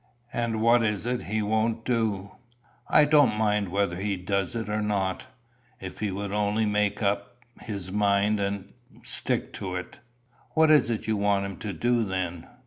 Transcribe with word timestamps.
"And 0.33 0.61
what 0.63 0.81
is 0.83 1.05
it 1.05 1.25
he 1.25 1.43
won't 1.43 1.85
do?" 1.85 2.31
"I 2.87 3.05
don't 3.05 3.37
mind 3.37 3.69
whether 3.69 3.97
he 3.97 4.17
does 4.17 4.55
it 4.55 4.67
or 4.67 4.81
not, 4.81 5.27
if 5.79 5.99
he 5.99 6.09
would 6.09 6.31
only 6.31 6.65
make 6.65 7.03
up 7.03 7.37
his 7.59 7.91
mind 7.91 8.39
and 8.39 8.73
stick 9.03 9.53
to 9.61 9.75
it." 9.75 9.99
"What 10.55 10.71
is 10.71 10.89
it 10.89 11.05
you 11.05 11.17
want 11.17 11.45
him 11.45 11.57
to 11.57 11.71
do, 11.71 12.03
then?" 12.03 12.47